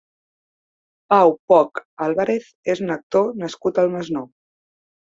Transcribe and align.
Pau 1.13 1.35
Poch 1.53 1.83
Álvarez 2.09 2.51
és 2.77 2.85
un 2.89 2.99
actor 2.99 3.31
nascut 3.45 3.83
al 3.87 3.97
Masnou. 3.97 4.33